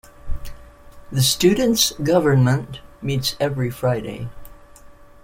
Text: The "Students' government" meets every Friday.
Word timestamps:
The 1.11 1.21
"Students' 1.21 1.91
government" 1.91 2.79
meets 3.03 3.35
every 3.39 3.69
Friday. 3.69 4.29